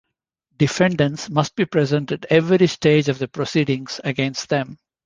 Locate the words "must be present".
1.29-2.11